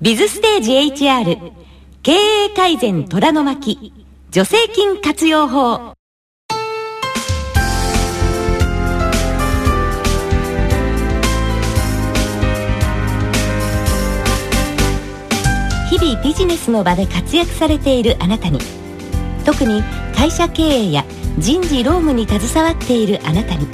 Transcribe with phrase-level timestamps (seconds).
[0.00, 1.52] ビズステージ HR
[2.04, 3.92] 経営改善虎の巻
[4.30, 5.92] 助成金活用法。
[15.90, 18.60] 日々ビジネスの場で活躍されているあなたに
[19.44, 19.82] 特に
[20.14, 21.04] 会社経営や
[21.38, 23.66] 人事労務に携わっているあなたに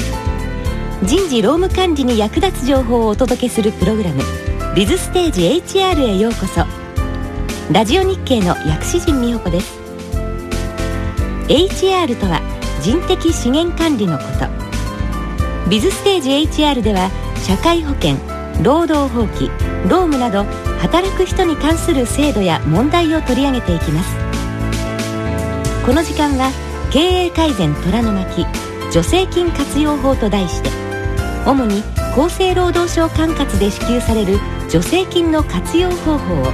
[1.07, 4.23] 人事労務管理に役立つ情報をお届けするプログラム
[4.75, 6.65] 「ビズステージ HR」へようこそ。
[7.71, 9.79] ラジオ日経の薬師陣美穂子です。
[11.49, 12.41] HR とは
[12.81, 15.69] 人的資源管理のこと。
[15.69, 17.11] ビズステージ HR では
[17.47, 18.17] 社会保険
[18.63, 19.51] 労働法規
[19.91, 20.47] 労務など
[20.81, 24.17] 働く人に関する制度や問題を取り上げていきます。
[25.85, 26.51] この時間は
[26.91, 28.47] 経営改善虎の巻
[28.91, 30.84] 助成金活用法と題して
[31.47, 31.83] 主に
[32.17, 36.47] 厚生労働省管轄で支給される助成金の活用方法を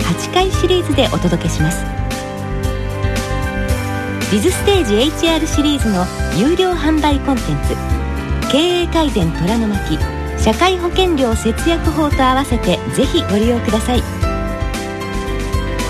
[0.00, 1.84] 8回シリーズでお届けします。
[4.30, 6.04] ビズステージ HR シリーズの
[6.36, 7.44] 有料販売コンテン
[8.46, 9.98] ツ経営改善虎の巻
[10.38, 14.02] 社会保険料節約法と合わせてぜひご利用ください。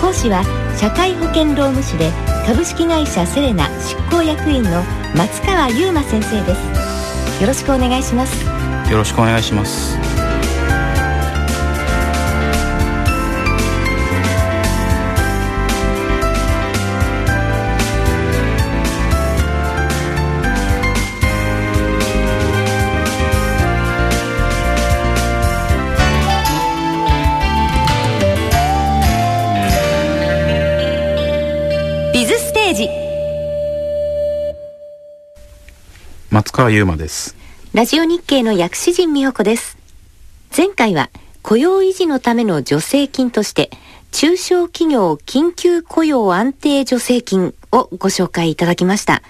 [0.01, 0.43] 講師は
[0.77, 2.11] 社会保険労務士で
[2.47, 4.83] 株式会社セレナ執行役員の
[5.15, 6.88] 松川優馬先生です。
[7.39, 8.45] よろしくお願いします。
[8.91, 10.08] よろしくお願いします。
[36.31, 37.35] 松川優馬です。
[37.73, 39.79] ラジオ日経の薬師陣美穂子です。
[40.55, 41.09] 前回は
[41.41, 43.71] 雇用維持のための助成金として
[44.11, 49.23] 中小企業緊急雇用安定助成金をご紹介いただきました。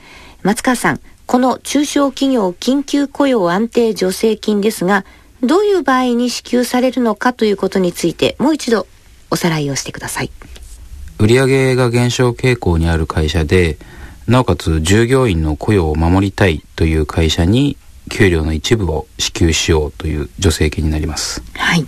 [0.44, 5.06] 松川さんこの中小企業緊急雇用安定助成金ですが
[5.42, 8.88] どういう場合に支給されるのかということについてもう一度
[9.32, 10.32] おさらいをしてください。
[11.18, 13.78] 売上が減少傾向にある会社で
[14.30, 17.78] なおかつ従業員の雇用を守りたいという会社に
[18.12, 21.86] 給料の一部を支給しようという助成金になりますはい。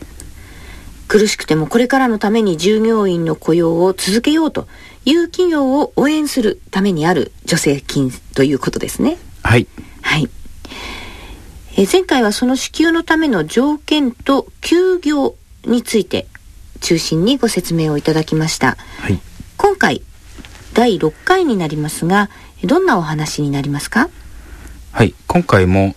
[1.07, 4.67] 苦しくてもこれからのために従業員の雇用を続けようと
[5.05, 9.19] いう企業を応援するためにある助成金ということですね。
[9.43, 9.67] はい
[10.01, 10.27] はい。
[11.77, 15.35] えー前回はその支給のための条件と休業
[15.65, 16.27] について
[16.79, 18.77] 中心にご説明をいただきました。
[18.99, 19.19] はい
[19.57, 20.01] 今回
[20.73, 22.29] 第6回になりますが、
[22.63, 24.09] どんなお話になりますか？
[24.91, 25.95] はい今回も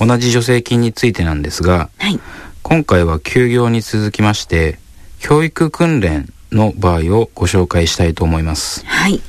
[0.00, 2.18] 同じ助成金についてなんですがはい。
[2.62, 4.78] 今回は休業に続きまして
[5.20, 9.20] 教育訓練の場合をご紹介したいと思いますはい。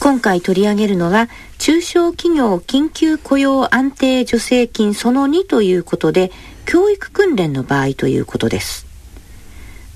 [0.00, 1.28] 今回取り上げるのは、
[1.58, 6.30] 中小企業緊急雇用安定助成金その2ということで、
[6.66, 8.86] 教育訓練の場合ということです。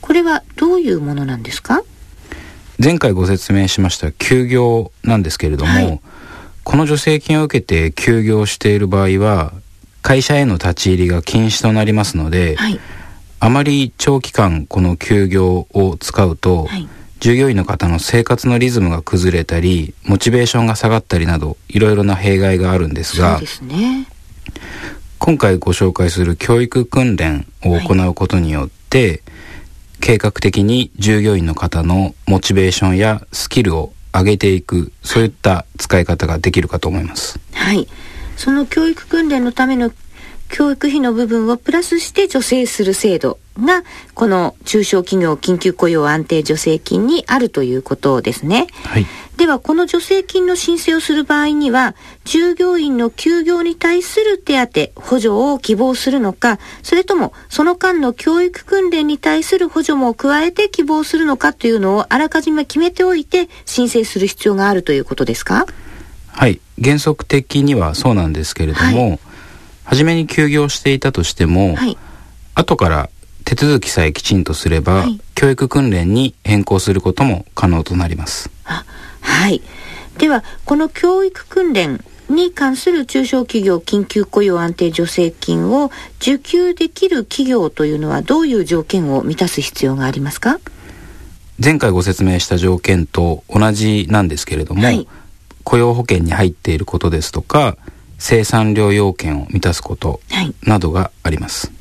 [0.01, 1.83] これはどういうものなんですか？
[2.83, 6.01] 前回ご説明しました休業なんですけれども、はい
[6.65, 9.53] この助成金を受けて休業している場合は
[10.01, 12.79] 会社への立ち入りが禁止となりますので、はい。
[13.41, 16.89] あまり長期間この休業を使うと、はい。
[17.19, 24.07] 従業員の方の生活のリズムが崩れたりモチベーションが下がったりなどいろいろな弊害があるんですがね。
[25.19, 29.23] 今回ご紹介する教育訓練を行うことによって、
[30.03, 37.87] 計画的に従業員の方のモチベーションやスキルを上げていくそういった使い方ができるかと思いますはい。
[38.37, 39.93] その教育訓練のための
[40.49, 43.83] 教育費の部分をプラスして助成する制度が、
[44.15, 48.67] この中小企業緊急雇用安定助成金にあるということですね。
[48.85, 65.67] はいでは、この助成金の申請をする場合には、従業員の休業に対する手当、補助を希望するのか、それとも、その間の教育訓練に対する補助も加えて希望するのかというのをあらかじめ決めておいて申請する必要があるということですか？
[66.29, 69.19] はい原則的にはそうなんですけれども、は
[69.85, 71.97] 初めに休業していたとしても、はい。
[72.55, 73.11] 後から
[73.45, 78.85] 手続きさえきちんとすれば、はい教育訓練に変更することも可能となりますあ
[79.21, 79.61] はい。
[80.19, 85.91] では、この教育訓練に関する中小企業緊急雇用安定助成金を
[86.21, 90.61] 受給できる企業というのはどういう条件を満たす必要がありますか？
[91.63, 95.09] 前回ご説明した条件と同じなんですけれども、はい
[95.65, 97.77] 雇用保険に入っていることですとか
[98.19, 100.55] 生産量要件を満たすことはい。
[100.63, 101.73] などがあります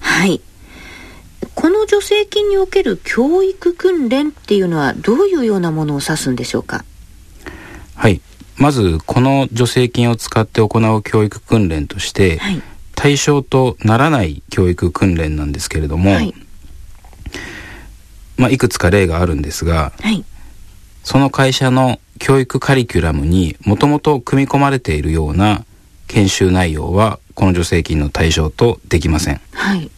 [0.00, 0.40] はい。
[1.54, 6.84] この助成金における教育訓練っていうのはどういうようなものを指すんでしょうか？
[7.94, 8.20] はい。
[8.56, 12.62] まずこの助成金を使って行う教育訓練として、はい、
[12.94, 16.32] 対象とならない教育訓練なんですけれども、はい、
[18.36, 20.24] まあ、いくつか例があるんですが、はい、
[21.02, 25.64] その会社の教育カリキュラムにもともと組み込まれているような
[26.06, 29.90] 研修内容はこの助成金の対象とできません、はい、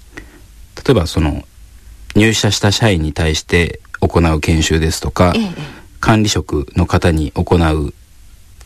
[0.86, 1.42] 例えばその
[2.14, 5.48] 入社した社員に対して行う研修ですとか、ええ、
[6.00, 7.92] 管理職の方に行う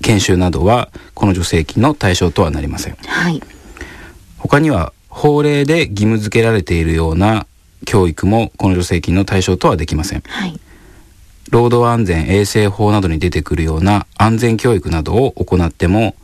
[0.03, 3.41] 研修などはこの助成金の対象とはなりません、はい、
[4.39, 7.47] 他には法令で義務付けられているような
[7.87, 10.61] 教育もこの助成金の対象とはできません、はい、
[11.51, 16.15] 労働安全衛生法などに出てくるような安全教育などを行っても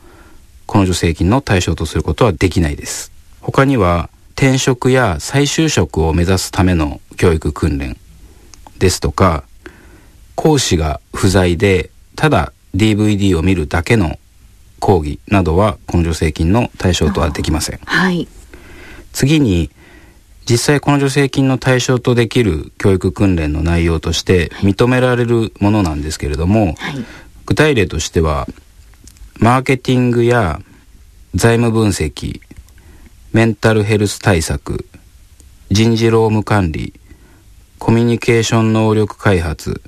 [0.66, 3.12] この助成金の対象とすることはできないです。
[3.40, 7.96] 他には転職や再就職を目指すための教育訓練
[8.78, 9.44] ですとか
[10.34, 14.18] 講師が不在でただ DVD を見るだけの
[14.78, 18.28] 講義などはこの助成金の対象とはできません、はい、
[19.14, 19.70] 次に
[20.48, 27.04] 実際この助成金の対象とできる教育訓練の内容として認められるものなんですけれども、はい、
[27.46, 28.46] 具体例としては
[29.38, 30.60] マーケティングや
[31.34, 32.42] 財務分析
[33.36, 34.86] メンタルヘルス対策
[35.70, 36.94] 人事労務管理
[37.78, 39.82] コミュニケーション能力開発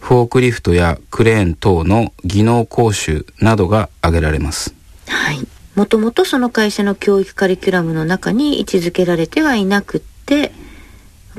[0.00, 4.74] フォークリフトやクレーン等の技能講習などが挙げられます。
[5.08, 5.46] はい。
[5.74, 10.50] もともとその会社の教育カリキュラムの中に位置づけられてはいなくって、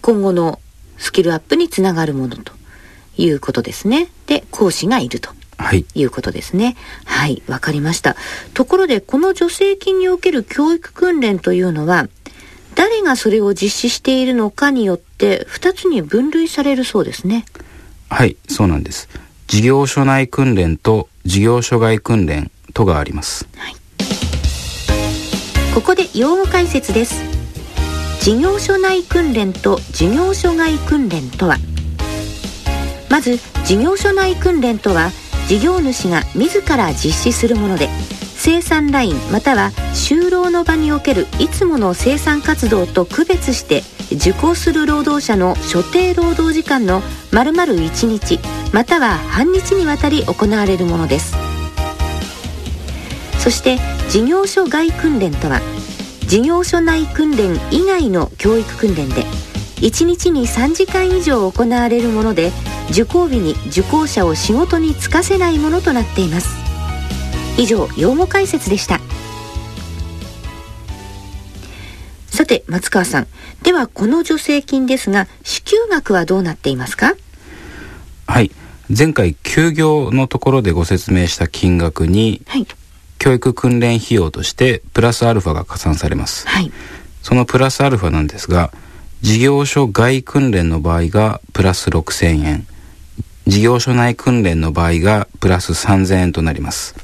[0.04, 0.60] 今後の
[1.00, 2.54] スキルアップにつながるものと
[3.18, 4.10] いうことですね。
[4.28, 5.32] で、講師がいると。
[5.58, 6.76] はい、いうことですね。
[7.06, 8.16] はい、わかりました。
[8.54, 12.08] ところで、この助成金における教育訓練というのは、
[12.76, 17.46] 誰がそれを実施しているのかによって2つに分類されるそうですね。
[18.10, 18.36] はい。
[18.50, 19.08] そうなんです。
[19.48, 23.76] 事業所内訓練と事業所外訓練とがあります、はい、
[25.74, 27.24] ここで用語解説です。
[28.22, 31.58] 事業所内訓練と事業所外訓練とは
[33.10, 35.12] まず事業所内訓練とは
[35.48, 37.88] 事業主が自ら実施するもので
[38.36, 43.84] 生産ラインまたは就労の場におけるいつもの生産活動と区別して
[44.16, 47.02] 受講する労働者の所定労働時間の
[47.32, 48.40] 丸々1日
[48.74, 51.36] または半日にわたり行われるものです。
[53.46, 53.78] そして
[54.10, 55.62] 事業所外訓練とは
[56.28, 59.24] 事業所内訓練以外の教育訓練で
[59.82, 62.52] 1日に3時間以上行われるもので
[62.92, 66.56] 受講日に受講者を仕事に就かせないものとなっています。
[67.58, 69.00] 以上用語解説でした。
[72.28, 73.28] さて松川さん。
[73.64, 77.14] ではこの助成金ですが支給額はどうなっていますか？
[78.28, 78.52] はい。
[78.96, 82.68] 前回休業のところでご説明した金額に、はい、
[83.18, 86.72] 教育訓練費用としてプラスアルファが加算されます、はい、
[87.24, 88.72] そのプラスアルファなんですが
[89.22, 92.68] 事業所外訓練の場合がプラス6000円
[93.48, 96.96] 事業所内訓練の場合がプラス3000円となります。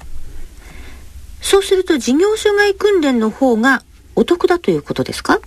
[1.42, 3.84] そうすると事業所外訓練の方が
[4.16, 5.40] お得だということですか？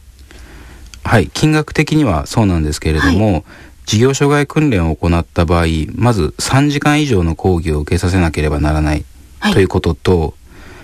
[1.03, 3.45] はい金額的にはそうなんですけれども、はい、
[3.87, 9.05] 事業所外訓練を行った場合まず3時間以上の講義を受けさせなければならない、
[9.39, 10.35] はい、ということと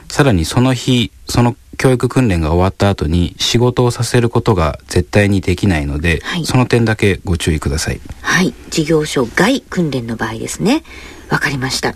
[0.08, 8.02] さらにその日その教育訓練が終わった後に仕事をさせることが絶対にできないので、はい、その点だけご注意ください。
[8.20, 8.52] はい。
[8.68, 10.84] 事業所外訓練の場合ですね。
[11.30, 11.94] わかりました。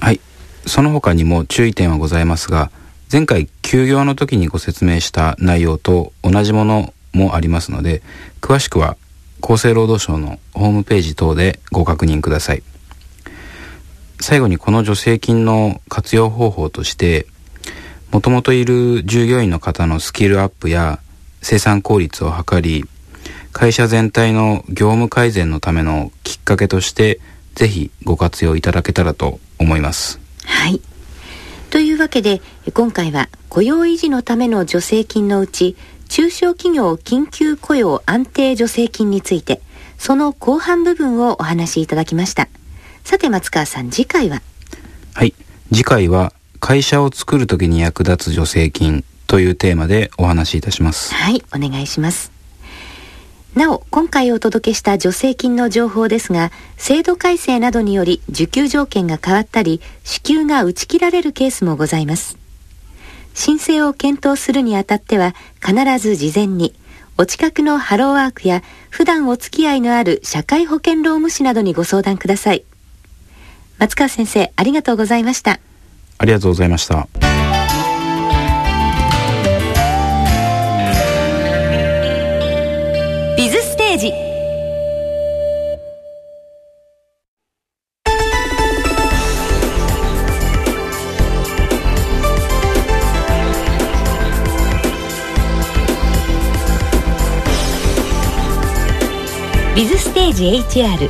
[0.00, 0.18] はい。
[0.66, 2.72] その他にも注意点はございますが
[3.12, 8.02] 前回休業の時にご説明した内容と同じものもありますので
[8.40, 8.96] 詳しくは
[9.40, 12.64] 厚生労働省のホームページ等でご確認ください。
[14.20, 17.28] 最後にこの助成金の活用方法として
[18.12, 21.00] もともといる従業員の方のスキルアップや
[21.40, 22.84] 生産効率を図り
[23.52, 27.20] 会社全体の業務改善のためのきっかけとして
[27.54, 30.20] ぜひご活用いただけたらと思います。
[30.44, 30.82] はい。
[31.70, 32.42] というわけで
[32.74, 35.74] 今回は雇用維持のための助成金のうち
[36.10, 39.62] 中小企業緊急雇用安定助成金について、
[39.96, 42.48] その後半部分をお話しいただきました。
[43.04, 44.42] さて松川さん、次回は？
[45.14, 45.34] はい、
[45.72, 51.12] 次回は会社を作るときに役立つ助成金というテーマでお話しいたします。
[51.12, 52.30] はい、お願いします。
[53.56, 62.38] なお、今回お届けした助成金の情報ですが、制度改正などにより受給条件が変わったり、支給が打ち切られるケースもございます。
[63.34, 66.74] 申請を検討するにあたっては必ず事前に
[67.18, 72.64] お近くのハローワークや普段お付き合いのある社会保険労務士などにご相談ください
[73.78, 75.60] 松川先生ありがとうございました
[76.18, 77.08] ありがとうございました。
[83.36, 84.12] ビズステージ。
[99.74, 100.44] ビズステージ
[100.78, 101.08] HR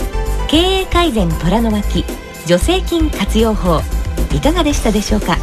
[0.48, 2.04] 経営改善虎の巻。
[2.46, 3.80] 助成金活用法。
[4.34, 5.36] いかがでしたでしょうか？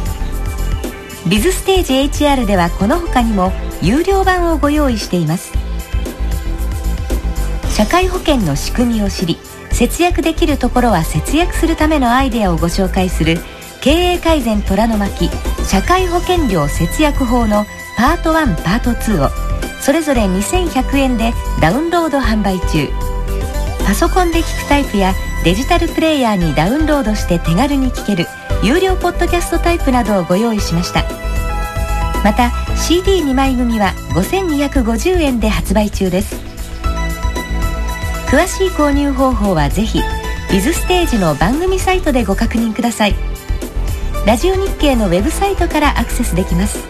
[1.28, 1.94] ビズステージ
[2.24, 5.52] HR ではこの他にも有料版をご用意しています。
[7.70, 9.38] 社会保険の仕組みを知り
[9.70, 13.38] 節約できるところは節約するためのアイデアをご紹介する
[13.80, 15.30] 経営改善虎の巻
[15.64, 17.64] 社会保険料節約法の
[17.96, 19.30] パート1パート2を
[19.80, 21.32] それぞれ2100円で
[21.62, 22.88] ダウンロード販売中。
[23.86, 28.26] パソコンで聞くタイプやデジタルプレイヤーにダウンロードして手軽に聞ける
[28.62, 31.04] 有料ポッドキャストタイプなどをご用意しました。
[32.22, 36.36] また CD2 枚組は5250円で発売中です。
[38.26, 40.00] 詳しい購入方法はぜひ
[40.52, 43.14] ビズステージの番組サイトでご確認ください。
[44.26, 46.84] ラジオ日経のウェブサイトからアクセスできます。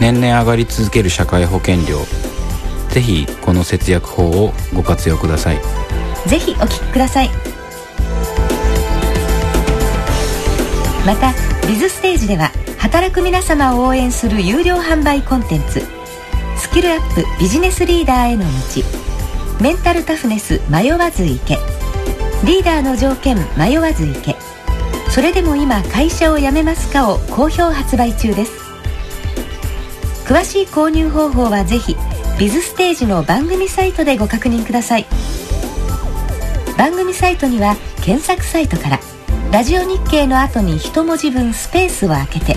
[0.00, 1.98] 年々上がり続ける社会保険料。
[2.88, 5.58] ぜひこの節約法をご活用ください。
[6.26, 7.55] ぜひお聞きください
[11.06, 11.32] また
[11.68, 15.80] ビズステージでは働く皆様を応援する有料販売コンテンツ
[16.58, 18.48] スキルアップビジネスリーダーへの道
[19.62, 21.58] メンタルタフネス迷わず行け
[22.44, 24.36] リーダーの条件迷わず行け
[25.10, 28.52] それでも今会社を辞めますかを好評発売中です。
[30.26, 31.96] 詳しい購入方法はぜひ
[32.38, 35.06] ビズステージの番組サイトでご確認ください。
[36.76, 39.00] 番組サイトには検索サイトから
[39.56, 42.56] ラジオ日経の後に一文字分スペースを空けて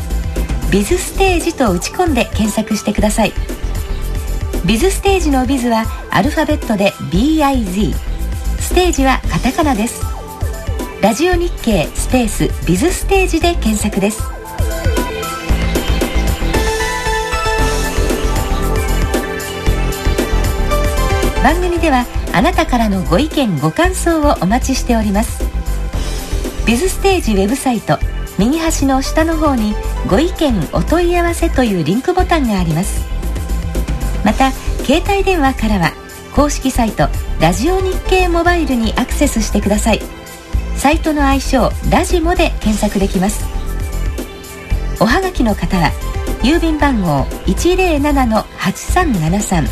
[0.69, 3.31] ビズステージと打ち込んで検索してください。
[4.65, 7.93] ビズステージのビズはアルファベットで BIZ
[8.59, 10.01] ステージはカタカナです。
[11.01, 14.21] ラジオ日経スペースビズステージで検索です。
[21.41, 25.58] 番組ではあなたからのご意見ご感想をお待ちしております。
[26.65, 27.97] ビズステージウェブサイト
[28.37, 29.73] 右端の下の方に
[30.07, 33.05] ご意見お問い合わせというリンクボタンがあります。
[34.23, 34.51] また
[34.85, 35.91] 携帯電話からは
[36.35, 37.07] 公式サイト
[37.39, 40.01] ラジオ日経モバイルにアクセスしてください。
[40.75, 43.43] サイトの愛称ラジモで検索できます。
[45.01, 45.91] おはがきの方は
[46.41, 49.67] 郵便番号107-8373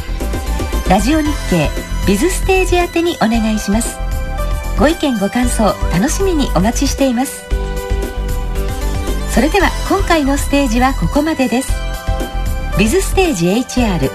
[0.90, 1.70] ラジオ日経
[2.08, 4.07] ビズステージ宛てにお願いします。
[4.80, 7.44] ご意見ご感想楽しみにお待ちしています。
[9.34, 11.72] それでは今回のステージはここまでです。
[12.78, 14.10] ビズステージ HR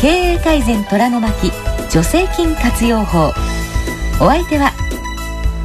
[0.00, 1.52] 経営改善虎の巻
[1.88, 3.32] 助成金活用法。
[4.20, 4.72] お相手は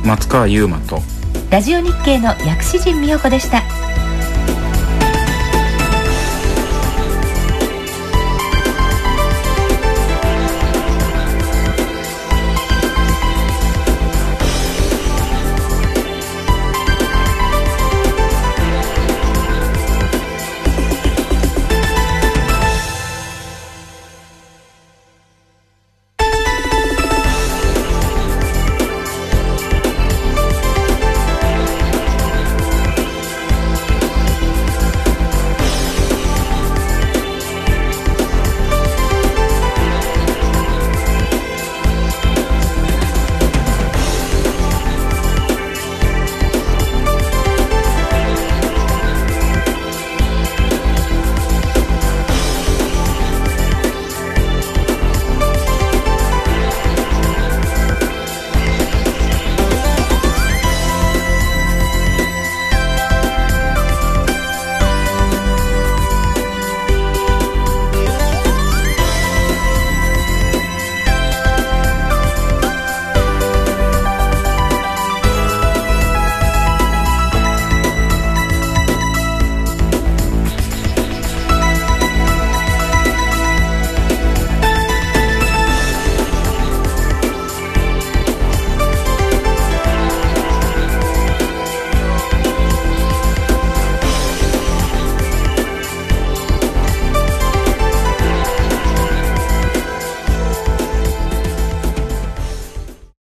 [0.05, 0.99] 松川優馬と
[1.49, 3.63] ラジオ日経の薬師陣美代子でした